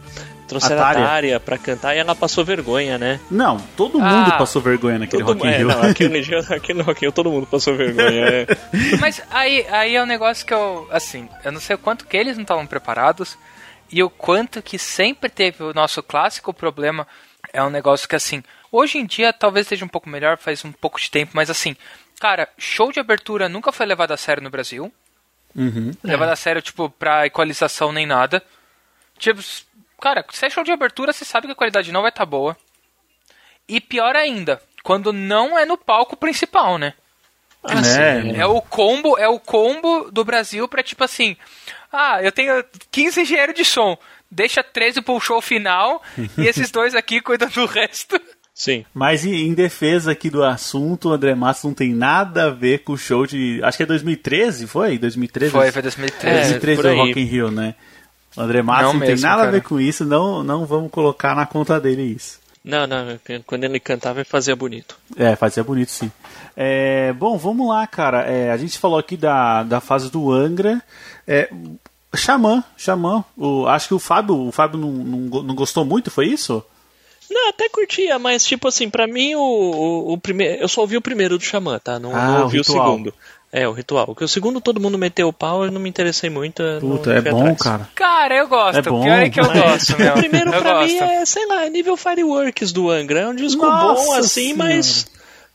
[0.47, 1.39] Trouxeram A a Tária.
[1.39, 3.19] Pra cantar e ela passou vergonha, né?
[3.31, 4.03] Não, todo Ah.
[4.05, 5.67] mundo passou vergonha naquele Todo- Rock in é, Rio.
[5.67, 8.25] não, aquele, dia- aquele Rock in Rio todo mundo passou vergonha.
[8.27, 8.47] é.
[8.99, 10.87] Mas aí, aí é um negócio que eu.
[10.91, 13.37] Assim, eu não sei o quanto que eles não estavam preparados.
[13.91, 17.07] E o quanto que sempre teve o nosso clássico problema.
[17.51, 18.41] É um negócio que, assim.
[18.71, 21.75] Hoje em dia talvez esteja um pouco melhor, faz um pouco de tempo, mas assim.
[22.19, 24.91] Cara, show de abertura nunca foi levado a sério no Brasil.
[25.55, 25.91] Uhum.
[26.03, 28.41] levado a sério, tipo, pra equalização nem nada.
[29.19, 29.39] Tipo,
[30.03, 32.57] cara, se é show de abertura, você sabe que a qualidade não vai estar boa.
[33.69, 36.93] E pior ainda, quando não é no palco principal, né?
[37.63, 38.41] Ah, É.
[38.41, 41.37] É o combo, é o combo do Brasil pra tipo assim,
[41.89, 42.61] ah, eu tenho
[42.91, 43.97] 15 engenheiros de som,
[44.29, 46.03] deixa 13 pro show final
[46.37, 48.19] e esses dois aqui cuidam do resto.
[48.53, 48.85] Sim.
[48.93, 52.91] Mas em defesa aqui do assunto, o André Matos não tem nada a ver com
[52.91, 53.61] o show de.
[53.63, 54.97] Acho que é 2013, foi?
[54.99, 55.51] 2013?
[55.51, 56.27] Foi, foi 2013.
[56.27, 56.97] É, 2013 por do aí.
[56.97, 57.73] Rock in Rio, né?
[58.35, 59.51] O André Matos Não não, tem mesmo, nada a cara.
[59.51, 62.39] ver com isso, não, não vamos colocar na conta dele isso.
[62.63, 64.97] Não, não, quando ele cantava ele fazia bonito.
[65.17, 66.09] É, fazia bonito sim.
[66.55, 68.21] É, bom, vamos lá, cara.
[68.21, 70.81] É, a gente falou aqui da, da fase do Angra.
[71.27, 71.49] É,
[72.15, 73.23] Xamã, Xamã.
[73.35, 76.63] O, acho que o Fábio, o Fábio não, não, não gostou muito, foi isso?
[77.29, 80.61] Não, até curtia, mas tipo assim, pra mim o, o, o primeiro.
[80.61, 81.99] Eu só ouvi o primeiro do Xamã, tá?
[81.99, 82.91] Não, Ah, não o ouvi o, ritual.
[82.91, 83.13] segundo.
[83.55, 84.07] É, o ritual.
[84.07, 86.63] Porque o segundo todo mundo meteu o pau, eu não me interessei muito.
[86.79, 87.57] Puta, é bom, atrás.
[87.61, 87.89] cara.
[87.93, 88.77] Cara, eu gosto.
[88.77, 90.11] É O bom, pior é que eu mas- gosto, meu.
[90.13, 90.87] O primeiro eu pra gosto.
[90.91, 93.19] mim é, sei lá, nível Fireworks do Angra.
[93.19, 94.57] É um disco Nossa bom assim, Senhora.
[94.75, 95.07] mas.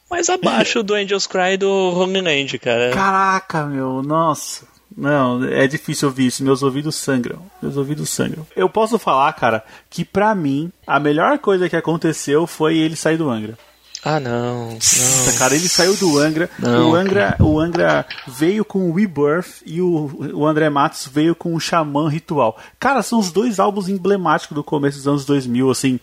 [0.09, 2.93] Mais abaixo do Angels Cry do Holy Land, cara.
[2.93, 4.65] Caraca, meu, nossa.
[4.97, 7.41] Não, é difícil ouvir isso, meus ouvidos sangram.
[7.61, 8.47] Meus ouvidos sangram.
[8.57, 13.17] Eu posso falar, cara, que pra mim, a melhor coisa que aconteceu foi ele sair
[13.19, 13.59] do Angra.
[14.05, 14.75] Ah, não.
[14.75, 15.39] Nossa, não.
[15.39, 16.49] cara, ele saiu do Angra.
[16.59, 21.35] Não, o Angra, o Angra veio com o Rebirth e o, o André Matos veio
[21.35, 22.57] com o Xamã Ritual.
[22.79, 26.01] Cara, são os dois álbuns emblemáticos do começo dos anos 2000, assim.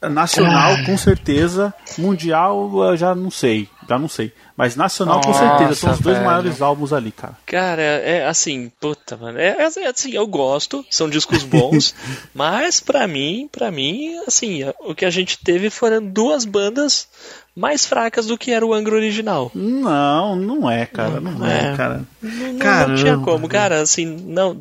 [0.00, 1.74] Nacional, com certeza.
[1.96, 3.68] Mundial, eu já não sei.
[3.88, 4.32] Já não sei.
[4.56, 5.74] Mas nacional, com Nossa, certeza.
[5.80, 6.28] São os dois velho.
[6.28, 7.36] maiores álbuns ali, cara.
[7.46, 9.38] Cara, é assim, puta, mano.
[9.38, 11.94] É, é assim, eu gosto, são discos bons,
[12.34, 17.08] mas pra mim, pra mim, assim, o que a gente teve foram duas bandas
[17.56, 19.50] mais fracas do que era o Angra original.
[19.54, 21.18] Não, não é, cara.
[21.20, 21.76] Não é, É.
[21.76, 22.04] cara.
[22.22, 24.60] Não, não tinha como, cara, assim, não.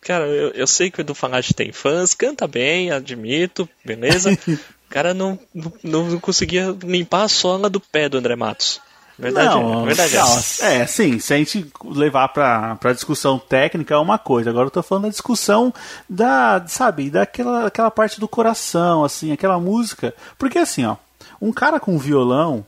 [0.00, 4.30] Cara, eu, eu sei que o Edu Fanati tem fãs, canta bem, admito, beleza.
[4.88, 5.72] O cara não, não,
[6.06, 8.80] não conseguia limpar a sola do pé do André Matos.
[9.18, 10.64] Verdade, não, é, verdade é não, essa.
[10.64, 14.48] é, sim, se a gente levar pra, pra discussão técnica é uma coisa.
[14.48, 15.74] Agora eu tô falando da discussão
[16.08, 20.14] da, sabe, daquela aquela parte do coração, assim, aquela música.
[20.38, 20.96] Porque assim, ó,
[21.42, 22.64] um cara com violão,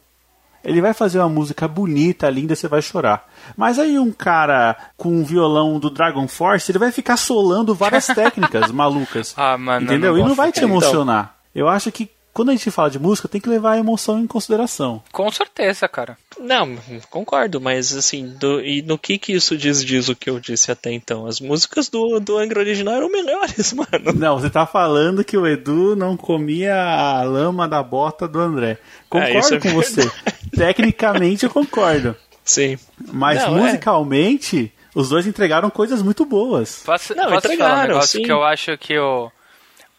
[0.65, 3.29] ele vai fazer uma música bonita, linda, você vai chorar.
[3.57, 8.09] Mas aí um cara com um violão do Dragon Force, ele vai ficar solando várias
[8.13, 9.35] técnicas malucas.
[9.37, 10.13] Ah, mano, eu entendeu?
[10.15, 11.40] não e não vai te emocionar.
[11.55, 14.27] Eu acho que quando a gente fala de música, tem que levar a emoção em
[14.27, 15.03] consideração.
[15.11, 16.17] Com certeza, cara.
[16.39, 16.79] Não,
[17.11, 20.71] concordo, mas assim, do- e no que que isso diz diz o que eu disse
[20.71, 21.27] até então?
[21.27, 24.13] As músicas do, do Angra original eram melhores, mano.
[24.15, 28.79] Não, você tá falando que o Edu não comia a lama da bota do André.
[29.09, 30.09] Concordo isso é com você.
[30.57, 32.15] Tecnicamente eu concordo.
[32.45, 32.79] Sim.
[33.13, 33.63] Mas Não, é.
[33.63, 36.83] musicalmente, os dois entregaram coisas muito boas.
[36.87, 38.23] Posso, Não, posso falar um entregaram, negócio sim.
[38.25, 39.31] que eu acho que o,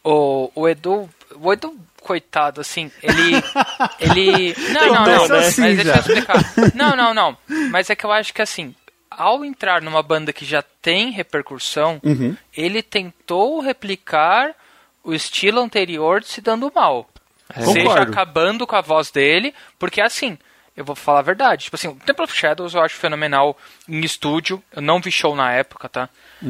[0.03, 1.09] o, o Edu.
[1.35, 3.31] O Edu, coitado, assim, ele.
[3.99, 4.55] ele.
[4.73, 5.27] Não, não, não.
[5.27, 5.93] Mas assim deixa já.
[5.95, 6.43] eu explicar.
[6.75, 7.37] Não, não, não.
[7.69, 8.75] Mas é que eu acho que assim.
[9.09, 12.35] Ao entrar numa banda que já tem repercussão, Uhum.
[12.55, 14.55] ele tentou replicar
[15.03, 17.09] o estilo anterior de se dando mal.
[17.53, 18.11] Seja Concordo.
[18.11, 20.37] acabando com a voz dele, porque assim,
[20.77, 21.65] eu vou falar a verdade.
[21.65, 24.63] Tipo assim, o Temple of Shadows eu acho fenomenal em estúdio.
[24.71, 26.07] Eu não vi show na época, tá?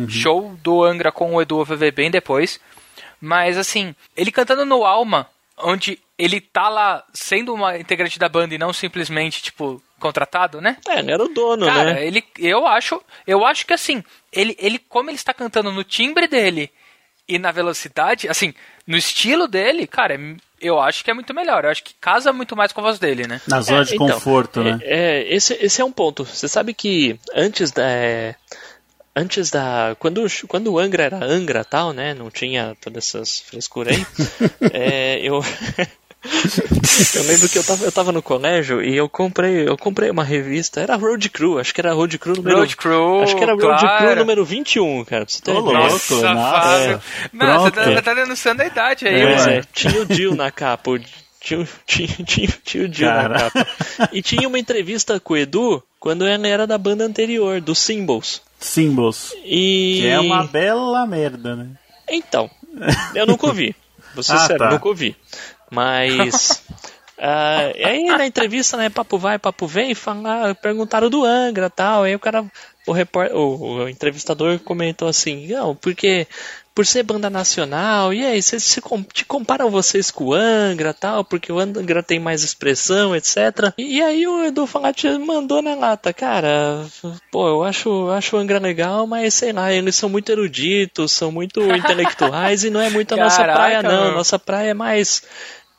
[0.07, 2.59] Show do Angra com o Edu eu bem depois.
[3.21, 8.53] Mas assim, ele cantando no Alma, onde ele tá lá sendo uma integrante da banda
[8.55, 10.77] e não simplesmente, tipo, contratado, né?
[10.88, 12.05] É, ele era o dono, Cara, né?
[12.05, 16.27] ele, eu acho, eu acho que assim, ele, ele, como ele está cantando no timbre
[16.27, 16.71] dele
[17.27, 18.53] e na velocidade, assim,
[18.86, 21.63] no estilo dele, cara, é- eu acho que é muito melhor.
[21.63, 23.41] Eu acho que casa muito mais com a voz dele, né?
[23.47, 24.79] Na zona de então, conforto, é, né?
[24.84, 26.23] É, esse, esse é um ponto.
[26.23, 27.84] Você sabe que antes da.
[29.15, 29.95] É, antes da.
[30.00, 32.13] Quando, o- quando o Angra era Angra tal, né?
[32.13, 34.06] Não tinha todas essas frescuras aí.
[34.74, 35.43] é, eu.
[37.15, 40.24] eu lembro que eu tava, eu tava no colégio e eu comprei, eu comprei uma
[40.24, 43.54] revista, era Road Crew, acho que era Road Crew número Road Crew, Acho que era
[43.54, 44.06] Road claro.
[44.06, 45.80] Crew número 21, cara, pra você ter Ô, ideia.
[45.80, 45.93] louco.
[45.93, 46.62] Nossa, nossa.
[46.62, 47.02] Fábio.
[47.34, 49.36] Mano, você tá, tá denunciando a idade aí, É.
[49.36, 49.52] mano.
[49.52, 50.91] É, tinha o Jill na capa.
[51.39, 53.30] Tinha, o- tinha, tinha, tinha o Jill Cara.
[53.30, 53.67] na capa.
[54.13, 58.43] E tinha uma entrevista com o Edu quando ele era da banda anterior, do Symbols.
[58.62, 59.36] Symbols.
[59.43, 59.97] E.
[60.02, 61.71] Que é uma bela merda, né?
[62.10, 62.50] Então,
[63.15, 63.76] eu nunca ouvi.
[64.21, 64.71] Ser Ah, sério, tá.
[64.71, 65.15] nunca ouvi.
[65.69, 66.63] Mas.
[67.17, 72.04] ah, aí na entrevista, né, papo vai, papo vem, falar, perguntaram do Angra e tal.
[72.04, 72.45] Aí o cara,
[72.86, 76.28] o, repórter, o, o entrevistador comentou assim: não, porque
[76.73, 78.81] por ser banda nacional, e aí, vocês se,
[79.13, 83.73] te comparam vocês com o Angra tal, porque o Angra tem mais expressão, etc.
[83.77, 86.86] E, aí o Edu Falati mandou na lata, cara,
[87.31, 91.31] pô, eu acho, acho o Angra legal, mas sei lá, eles são muito eruditos, são
[91.31, 93.91] muito intelectuais e não é muito a nossa Caraca, praia, não.
[93.91, 94.15] mano.
[94.15, 95.23] Nossa praia é mais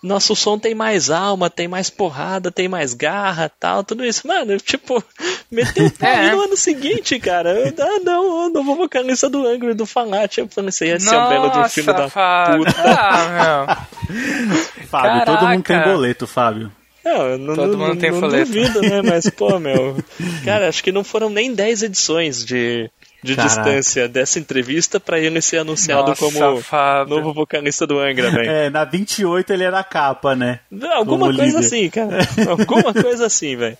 [0.02, 4.26] nosso som tem mais alma, tem mais porrada, tem mais garra, tal, tudo isso.
[4.26, 5.02] Mano, tipo,
[5.50, 6.32] meteu o pau É.
[6.32, 7.50] no ano seguinte, cara.
[7.52, 10.38] Eu, ah, não, eu não vou vocalista do Angra e do Falat.
[10.38, 12.64] Eu falei, isso ia ser um belo de um filme da Fábio.
[12.64, 12.74] puta.
[12.84, 13.86] Ah,
[14.90, 15.90] Fábio, todo mundo tem Caraca.
[15.92, 16.72] boleto, Fábio.
[17.04, 18.46] Não, eu não, Todo não, mundo tem não folheto.
[18.52, 19.02] duvido, né?
[19.02, 19.96] Mas, pô, meu.
[20.44, 22.88] Cara, acho que não foram nem 10 edições de,
[23.22, 23.54] de Caraca.
[23.62, 27.14] distância dessa entrevista pra ele ser anunciado Nossa, como Fábio.
[27.16, 28.50] novo vocalista do Angra, velho.
[28.50, 30.60] É, na 28 ele era a capa, né?
[30.70, 31.66] Não, Alguma Como coisa líder.
[31.66, 32.18] assim, cara.
[32.50, 33.78] Alguma coisa assim, velho.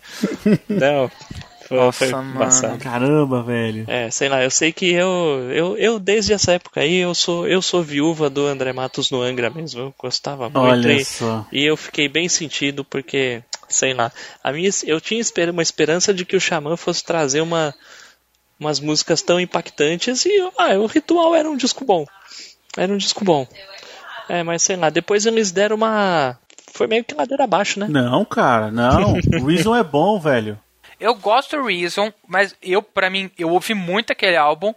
[0.69, 1.11] Não.
[1.69, 2.79] Foi, Nossa, foi mano.
[2.79, 3.85] Caramba, velho.
[3.89, 7.49] É, sei lá, eu sei que eu, eu, eu desde essa época aí, eu sou,
[7.49, 9.81] eu sou viúva do André Matos no Angra mesmo.
[9.81, 10.59] Eu gostava muito.
[10.59, 11.47] Olha e, só.
[11.51, 14.13] e eu fiquei bem sentido porque, sei lá,
[14.45, 17.73] a minha, eu tinha esper- uma esperança de que o Xamã fosse trazer uma,
[18.63, 22.07] umas músicas tão impactantes e ah, o Ritual era um disco bom.
[22.77, 23.47] Era um disco bom.
[24.29, 26.39] É, mas sei lá, depois eles deram uma.
[26.73, 27.87] Foi meio que ladeira abaixo, né?
[27.89, 29.15] Não, cara, não.
[29.43, 30.59] O Reason é bom, velho.
[30.99, 34.73] Eu gosto do Reason, mas eu, pra mim, eu ouvi muito aquele álbum.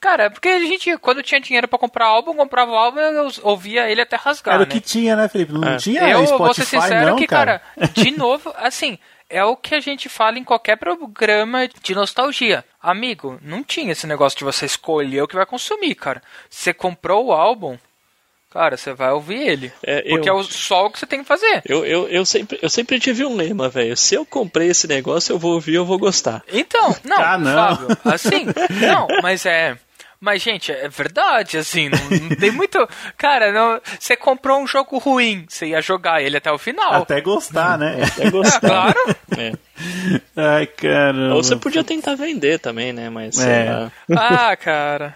[0.00, 3.90] Cara, porque a gente, quando tinha dinheiro pra comprar álbum, comprava o álbum eu ouvia
[3.90, 4.72] ele até rasgar, Era o né?
[4.72, 5.52] que tinha, né, Felipe?
[5.52, 5.76] Não É.
[5.76, 9.74] tinha eu Spotify, vou ser sincero não, que, cara, de novo, assim, é o que
[9.74, 12.64] a gente fala em qualquer programa de nostalgia.
[12.82, 16.22] Amigo, não tinha esse negócio de você escolher o que vai consumir, cara.
[16.48, 17.76] Você comprou o álbum,
[18.50, 19.72] cara, você vai ouvir ele.
[19.82, 21.62] É, porque eu- é o- só o que você tem que fazer.
[21.66, 23.96] Eu, eu, eu, sempre, eu sempre tive um lema, velho.
[23.96, 26.42] Se eu comprei esse negócio, eu vou ouvir, eu vou gostar.
[26.52, 27.54] Então, não, Ah, não.
[27.76, 28.46] Fábio, assim,
[28.80, 29.76] não, mas é.
[30.20, 31.98] Mas, gente, é verdade, assim, não,
[32.28, 32.78] não tem muito.
[33.16, 36.94] Cara, não, você comprou um jogo ruim, você ia jogar ele até o final.
[36.94, 37.98] Até gostar, né?
[38.18, 38.56] É gostar.
[38.66, 39.16] Claro.
[39.36, 39.52] É.
[40.34, 41.34] Ai, caramba.
[41.34, 43.08] Ou você podia tentar vender também, né?
[43.10, 43.90] Mas É.
[44.16, 45.14] Ah, cara.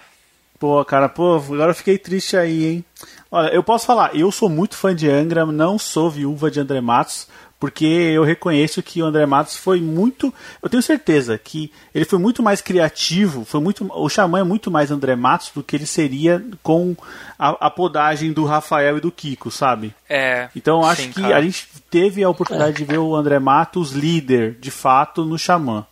[0.58, 2.84] Pô, cara, pô, agora eu fiquei triste aí, hein?
[3.30, 6.80] Olha, eu posso falar, eu sou muito fã de Angra, não sou viúva de André
[6.82, 7.26] Matos,
[7.61, 10.33] porque eu reconheço que o André Matos foi muito.
[10.62, 13.87] Eu tenho certeza que ele foi muito mais criativo, foi muito.
[13.92, 16.96] O Xamã é muito mais André Matos do que ele seria com
[17.38, 19.94] a, a podagem do Rafael e do Kiko, sabe?
[20.09, 20.49] É.
[20.57, 21.37] Então eu acho sim, que cara.
[21.37, 25.87] a gente teve a oportunidade de ver o André Matos líder, de fato, no Xamã.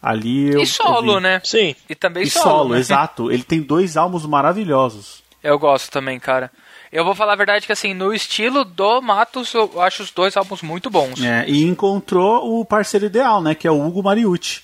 [0.00, 1.42] Ali eu, E solo, eu né?
[1.44, 1.76] Sim.
[1.88, 2.44] E também E solo.
[2.44, 2.80] solo, né?
[2.80, 3.30] exato.
[3.30, 5.22] Ele tem dois álbuns maravilhosos.
[5.42, 6.50] Eu gosto também, cara.
[6.92, 10.36] Eu vou falar a verdade que, assim, no estilo do Matos, eu acho os dois
[10.36, 11.22] álbuns muito bons.
[11.22, 13.54] É, e encontrou o parceiro ideal, né?
[13.54, 14.62] Que é o Hugo Mariucci.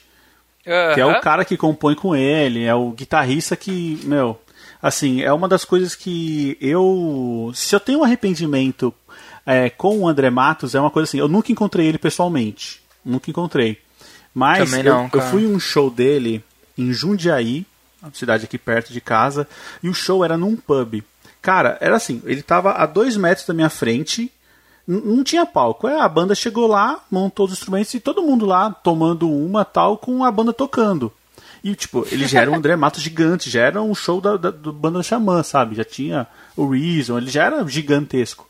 [0.95, 4.39] Que é o cara que compõe com ele, é o guitarrista que, meu,
[4.83, 7.51] assim, é uma das coisas que eu.
[7.55, 8.93] Se eu tenho um arrependimento
[9.47, 12.83] é, com o André Matos, é uma coisa assim, eu nunca encontrei ele pessoalmente.
[13.03, 13.81] Nunca encontrei.
[14.35, 15.25] Mas eu, não, eu cara.
[15.31, 16.45] fui um show dele
[16.77, 17.65] em Jundiaí,
[18.03, 19.49] uma cidade aqui perto de casa,
[19.83, 21.03] e o show era num pub.
[21.41, 24.31] Cara, era assim, ele tava a dois metros da minha frente,
[24.87, 25.87] não tinha palco.
[25.87, 29.99] É, a banda chegou lá, montou os instrumentos e todo mundo lá tomando uma tal
[29.99, 31.13] com a banda tocando.
[31.63, 34.51] E, tipo, ele já era um André Matos gigante, já era um show da, da
[34.51, 35.75] do banda Xamã, sabe?
[35.75, 38.47] Já tinha o Reason, ele já era gigantesco.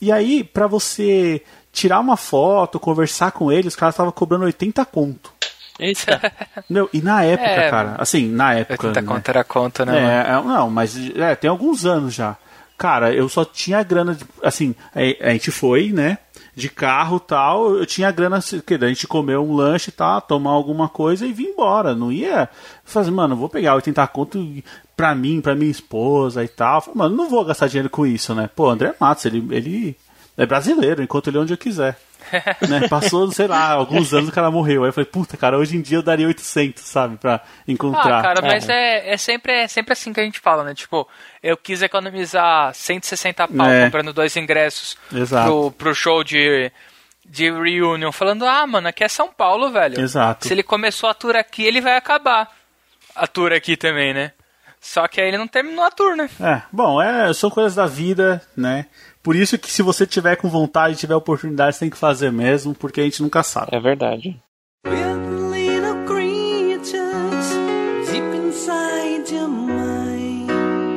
[0.00, 4.84] E aí, pra você tirar uma foto, conversar com ele, os caras estavam cobrando 80
[4.86, 5.32] conto.
[5.80, 6.32] Eita.
[6.68, 8.88] Meu, e na época, É, cara, assim, na época.
[8.88, 9.06] 80 né?
[9.08, 9.98] conto era conta, né?
[9.98, 12.36] É, é, não, mas é, tem alguns anos já.
[12.76, 16.18] Cara, eu só tinha grana, de, assim, a, a gente foi, né,
[16.54, 20.20] de carro e tal, eu tinha grana, que a gente comeu um lanche e tal,
[20.20, 22.48] tomar alguma coisa e vir embora, não ia
[22.84, 24.62] fazer, mano, vou pegar 80 conto
[24.96, 28.48] pra mim, pra minha esposa e tal, mano, não vou gastar dinheiro com isso, né,
[28.54, 29.96] pô, André Matos, ele, ele
[30.40, 31.98] é brasileiro, enquanto ele onde eu quiser.
[32.66, 32.88] né?
[32.88, 34.82] Passou, sei lá, alguns anos o cara morreu.
[34.84, 38.20] Aí eu falei, puta, cara, hoje em dia eu daria 800, sabe, pra encontrar.
[38.20, 40.72] Ah, cara, mas é, é, sempre, é sempre assim que a gente fala, né?
[40.74, 41.06] Tipo,
[41.42, 43.84] eu quis economizar 160 pau É.
[43.84, 45.46] comprando dois ingressos Exato.
[45.46, 46.72] pro, pro show de,
[47.28, 50.00] de reunion, falando, ah, mano, aqui é São Paulo, velho.
[50.00, 50.46] Exato.
[50.46, 52.50] Se ele começou a tour aqui, ele vai acabar
[53.14, 54.32] a tour aqui também, né?
[54.80, 56.30] Só que aí ele não terminou a tour, né?
[56.40, 58.86] É, bom, é, são coisas da vida, né?
[59.22, 62.74] Por isso que se você tiver com vontade, tiver oportunidade, você tem que fazer mesmo,
[62.74, 63.76] porque a gente nunca sabe.
[63.76, 64.40] É verdade.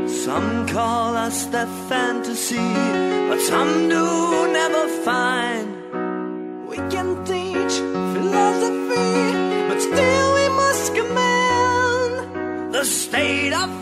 [0.07, 2.55] Some call us the fantasy,
[3.27, 5.62] but some do never find.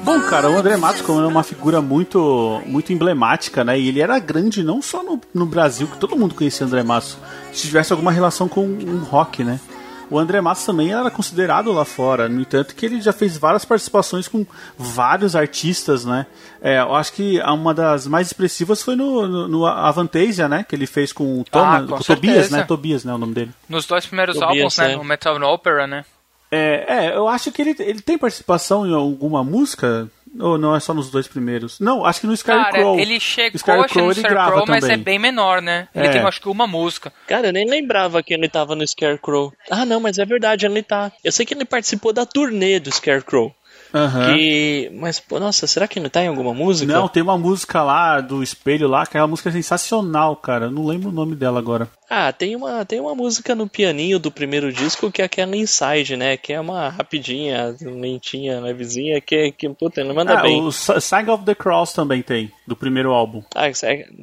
[0.04, 3.80] Bom, cara, o André Matos, como é uma figura muito, muito emblemática, né?
[3.80, 6.84] E ele era grande não só no, no Brasil, que todo mundo conhecia o André
[6.84, 7.18] Matos,
[7.54, 9.60] se tivesse alguma relação com um rock, né?
[10.12, 12.28] o André Matos também era considerado lá fora.
[12.28, 14.46] No entanto, que ele já fez várias participações com
[14.78, 16.26] vários artistas, né?
[16.62, 20.66] É, eu acho que uma das mais expressivas foi no, no, no Avantasia, né?
[20.68, 22.64] Que ele fez com o Thomas, Ah, com com o Tobias, né?
[22.64, 23.14] Tobias, né?
[23.14, 23.52] O nome dele.
[23.70, 24.92] Nos dois primeiros Tobias, álbuns, né?
[24.92, 24.98] é.
[24.98, 26.04] No Metal no Opera, né?
[26.52, 30.10] É, é, eu acho que ele, ele tem participação em alguma música.
[30.40, 31.78] Ou não é só nos dois primeiros?
[31.82, 32.98] Não, acho que no Cara, Scarecrow.
[32.98, 35.04] ele chegou Scarecrow, acho, no ele grava Scarecrow, mas é também.
[35.04, 35.90] bem menor, né?
[35.94, 36.10] Ele É.
[36.10, 37.12] tem, acho que, uma música.
[37.28, 39.52] Cara, eu nem lembrava que ele tava no Scarecrow.
[39.70, 41.12] Ah, não, mas é verdade, ele tá.
[41.22, 43.54] Eu sei que ele participou da turnê do Scarecrow.
[43.94, 44.34] Aham.
[44.36, 44.92] Que...
[44.96, 46.92] Mas, pô, nossa, será que ele tá em alguma música?
[46.92, 50.66] Não, tem uma música lá do espelho lá, que é uma música sensacional, cara.
[50.66, 51.90] Eu não lembro o nome dela agora.
[52.10, 56.18] Ah, tem uma, tem uma música no pianinho do primeiro disco que é aquela Inside,
[56.18, 56.36] né?
[56.36, 60.62] Que é uma rapidinha, lentinha, levezinha, que, que puta, ele manda Ah, bem.
[60.62, 63.42] o Sign of the Cross também tem, do primeiro álbum.
[63.56, 63.72] Ah, é,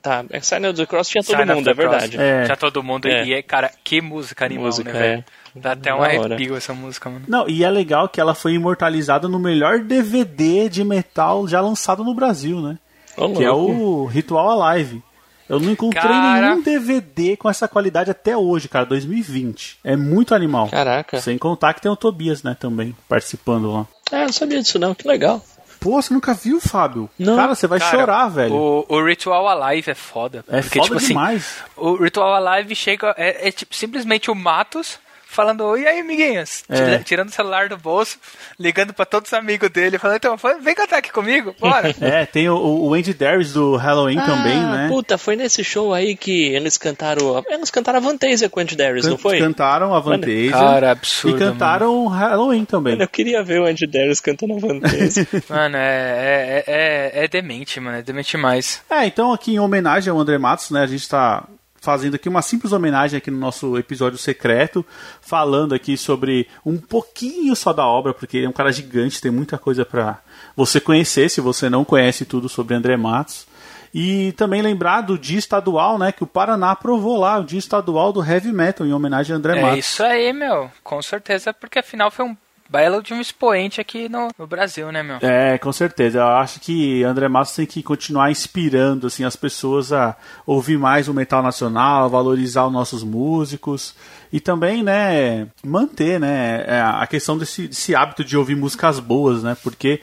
[0.02, 0.24] tá.
[0.30, 2.10] É Sign of the Cross tinha todo Sign mundo, é verdade.
[2.16, 2.20] Cross.
[2.22, 2.44] É.
[2.46, 3.08] Já todo mundo.
[3.08, 3.24] É.
[3.26, 5.24] E, é, cara, que música animal, Música, né, velho?
[5.26, 5.37] é.
[5.60, 7.24] Dá até um arrepio essa música, mano.
[7.28, 12.04] Não, e é legal que ela foi imortalizada no melhor DVD de metal já lançado
[12.04, 12.78] no Brasil, né?
[13.16, 15.02] Ô, Que é o Ritual Alive.
[15.48, 16.50] Eu não encontrei Cara.
[16.50, 19.78] nenhum DVD com essa qualidade até hoje, cara, 2020.
[19.82, 20.68] É muito animal.
[20.68, 21.20] Caraca.
[21.20, 23.86] Sem contar que tem o Tobias, né, também, participando lá.
[24.12, 25.42] Ah, eu não sabia disso não, que legal.
[25.80, 27.08] Pô, você nunca viu, Fábio?
[27.18, 27.36] Não.
[27.36, 28.54] Cara, você vai Cara, chorar, velho.
[28.54, 30.44] O, o Ritual Alive é foda.
[30.48, 31.56] É porque, foda tipo assim, demais.
[31.76, 33.14] o Ritual Alive chega.
[33.16, 36.64] É, é tipo, simplesmente o Matos falando: Oi aí, amiguinhos.
[36.68, 36.74] É.
[36.76, 38.18] Tira- Tirando o celular do bolso,
[38.58, 41.94] ligando pra todos os amigos dele, falando: Então, vem cantar aqui comigo, bora.
[42.00, 44.88] É, tem o, o Andy Darius do Halloween também, Ah, né?
[44.88, 47.44] Puta, foi nesse show aí que eles cantaram.
[47.48, 49.38] Eles cantaram a Fantasia com o Andy Darius, não Can- foi?
[49.38, 52.98] Cantaram a Vantage Cara, absurdo, e cantaram o Halloween também.
[52.98, 55.26] Eu queria ver o Andy Darius cantando a Fantasia.
[55.50, 57.98] Mano, é, é, é, é demente, mano.
[57.98, 58.82] É demente demais.
[58.88, 61.44] É, então aqui em homenagem ao André Matos, né, a gente tá
[61.80, 64.84] fazendo aqui uma simples homenagem aqui no nosso episódio secreto,
[65.20, 69.30] falando aqui sobre um pouquinho só da obra, porque ele é um cara gigante, tem
[69.30, 70.18] muita coisa pra
[70.56, 73.46] você conhecer, se você não conhece tudo sobre André Matos.
[73.94, 78.12] E também lembrar do dia estadual, né, que o Paraná aprovou lá, o dia estadual
[78.12, 79.78] do heavy metal, em homenagem a André É Matos.
[79.78, 80.70] isso aí, meu.
[80.84, 82.36] Com certeza, porque afinal foi um
[82.68, 85.16] belo de um expoente aqui no, no Brasil, né, meu?
[85.20, 86.18] É, com certeza.
[86.18, 91.08] Eu acho que André Matos tem que continuar inspirando assim as pessoas a ouvir mais
[91.08, 93.94] o metal nacional, valorizar os nossos músicos
[94.32, 99.42] e também, né, manter, né, é, a questão desse, desse hábito de ouvir músicas boas,
[99.42, 99.56] né?
[99.62, 100.00] Porque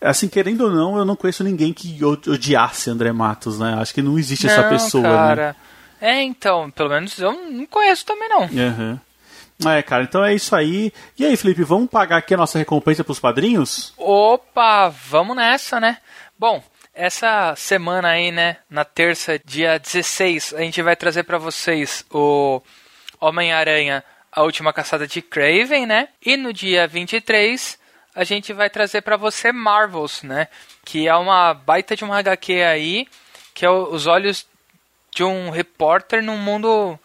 [0.00, 3.76] assim, querendo ou não, eu não conheço ninguém que odiasse André Matos, né?
[3.80, 5.10] Acho que não existe essa Não, pessoa, né?
[5.10, 5.56] cara.
[6.00, 8.42] É, então, pelo menos eu não conheço também, não.
[8.42, 9.00] Aham.
[9.66, 10.92] É, cara, então é isso aí.
[11.18, 13.92] E aí, Felipe, vamos pagar aqui a nossa recompensa pros padrinhos?
[13.96, 15.98] Opa, vamos nessa, né?
[16.38, 16.62] Bom,
[16.94, 22.62] essa semana aí, né, na terça, dia 16, a gente vai trazer pra vocês o
[23.20, 26.08] Homem-Aranha, a última caçada de Craven, né?
[26.24, 27.78] E no dia 23,
[28.14, 30.48] a gente vai trazer pra você Marvels, né?
[30.84, 33.06] Que é uma baita de uma HQ aí,
[33.54, 34.46] que é os olhos
[35.12, 36.98] de um repórter num mundo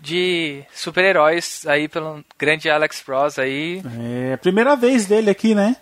[0.00, 3.82] de super-heróis aí pelo grande Alex Ross aí.
[4.32, 5.76] É primeira vez dele aqui, né?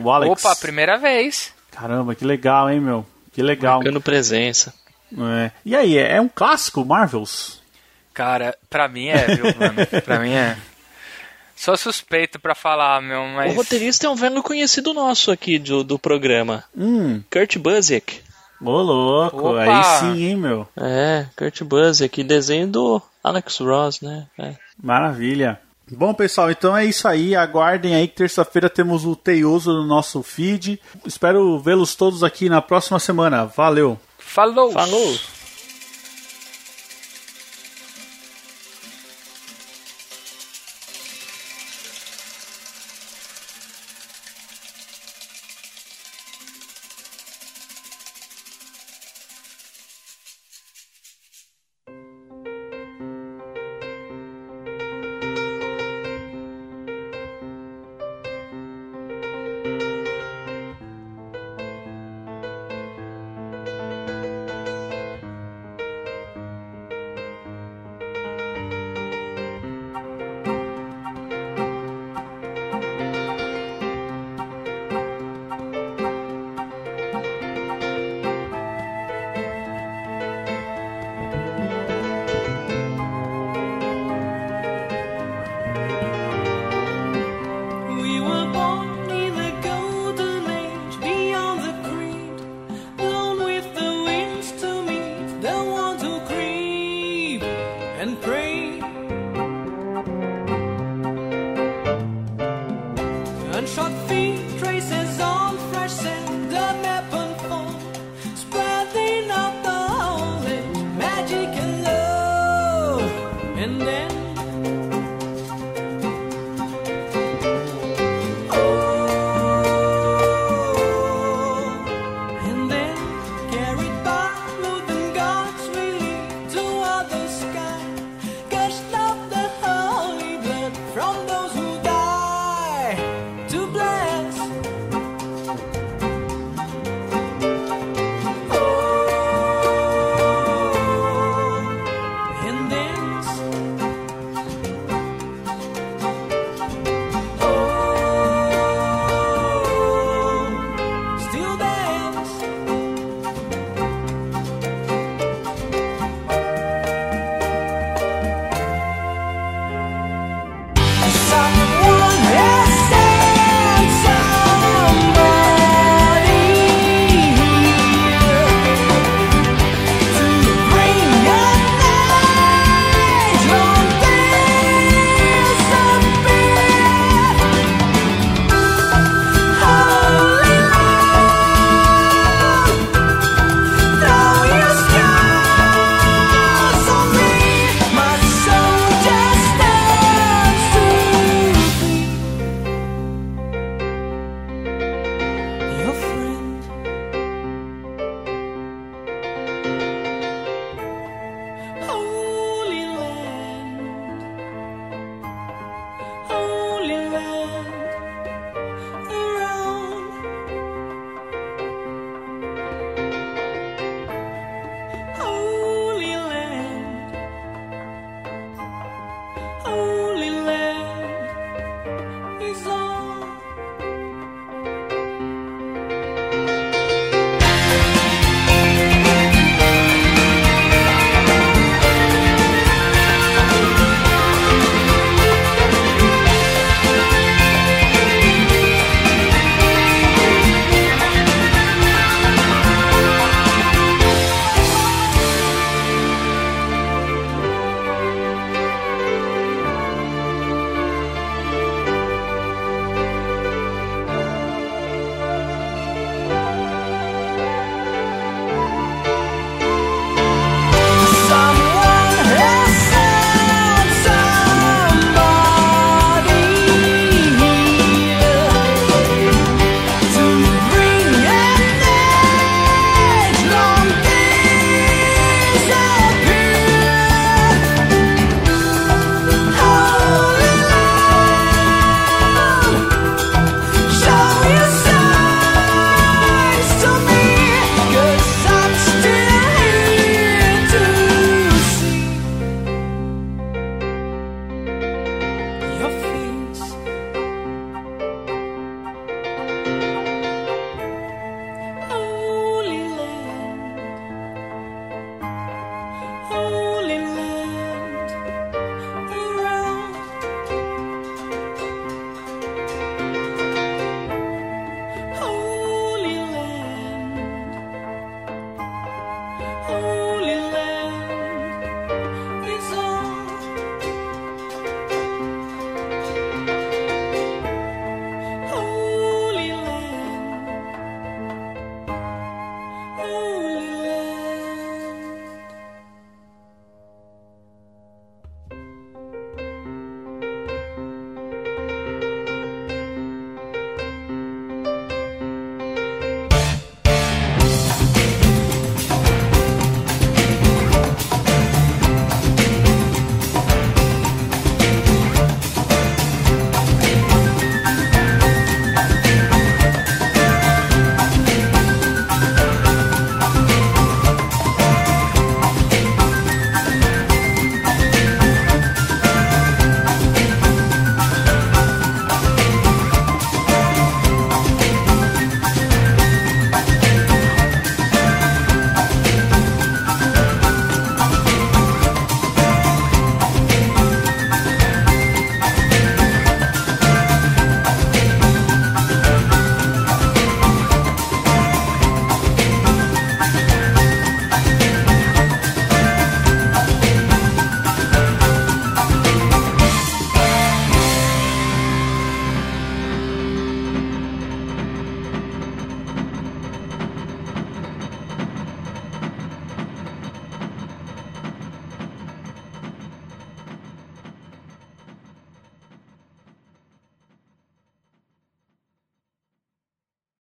[0.00, 0.44] O Alex.
[0.44, 1.52] Opa, primeira vez.
[1.70, 3.04] Caramba, que legal, hein, meu?
[3.32, 3.78] Que legal.
[3.78, 4.72] Marcando presença.
[5.12, 5.50] É.
[5.64, 7.60] E aí, é é um clássico Marvels?
[8.12, 9.86] Cara, pra mim é, viu, mano?
[10.04, 10.56] Pra mim é.
[11.56, 13.52] Sou suspeito pra falar, meu, mas.
[13.52, 16.64] O roteirista é um velho conhecido nosso aqui do, do programa.
[16.76, 18.20] Hum, Kurt Busiek.
[18.60, 19.62] ô louco, Opa.
[19.62, 20.68] aí sim, hein, meu?
[20.76, 24.26] É, Kurt Busiek, desenho do Alex Ross, né?
[24.38, 24.54] É.
[24.80, 25.58] Maravilha.
[25.90, 27.34] Bom, pessoal, então é isso aí.
[27.34, 30.80] Aguardem aí que terça-feira temos o Teioso no nosso feed.
[31.06, 33.46] Espero vê-los todos aqui na próxima semana.
[33.46, 33.98] Valeu!
[34.18, 34.72] Falou!
[34.72, 35.14] Falou!